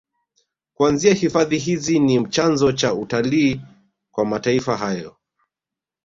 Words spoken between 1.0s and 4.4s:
hifadhi hizi ni chanzo cha utalii kwa